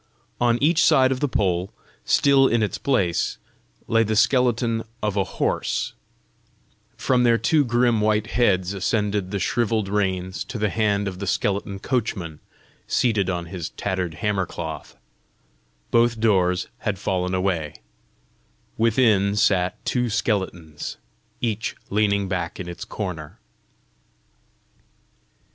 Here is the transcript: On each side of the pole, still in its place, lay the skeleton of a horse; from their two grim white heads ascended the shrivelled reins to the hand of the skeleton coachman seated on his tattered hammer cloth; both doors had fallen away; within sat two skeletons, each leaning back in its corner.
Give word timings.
On 0.39 0.57
each 0.63 0.83
side 0.83 1.11
of 1.11 1.19
the 1.19 1.27
pole, 1.29 1.71
still 2.05 2.47
in 2.47 2.63
its 2.63 2.79
place, 2.79 3.37
lay 3.87 4.01
the 4.01 4.15
skeleton 4.15 4.83
of 5.03 5.15
a 5.15 5.23
horse; 5.37 5.93
from 6.97 7.21
their 7.21 7.37
two 7.37 7.63
grim 7.63 8.01
white 8.01 8.25
heads 8.31 8.73
ascended 8.73 9.29
the 9.29 9.37
shrivelled 9.37 9.87
reins 9.87 10.43
to 10.45 10.57
the 10.57 10.71
hand 10.71 11.07
of 11.07 11.19
the 11.19 11.27
skeleton 11.27 11.77
coachman 11.77 12.39
seated 12.87 13.29
on 13.29 13.45
his 13.45 13.69
tattered 13.69 14.15
hammer 14.15 14.47
cloth; 14.47 14.97
both 15.91 16.19
doors 16.19 16.67
had 16.79 16.97
fallen 16.97 17.35
away; 17.35 17.75
within 18.79 19.35
sat 19.35 19.85
two 19.85 20.09
skeletons, 20.09 20.97
each 21.41 21.75
leaning 21.91 22.27
back 22.27 22.59
in 22.59 22.67
its 22.67 22.85
corner. 22.85 23.39